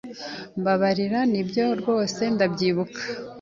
Mbabarira. 0.59 1.19
Nibyo 1.31 1.65
rwose 1.79 2.21
ndabyibuka. 2.33 3.01